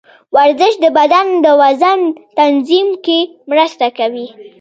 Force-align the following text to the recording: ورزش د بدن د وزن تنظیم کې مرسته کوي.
ورزش 0.35 0.73
د 0.83 0.85
بدن 0.97 1.27
د 1.45 1.47
وزن 1.61 1.99
تنظیم 2.39 2.87
کې 3.05 3.19
مرسته 3.49 3.87
کوي. 3.97 4.27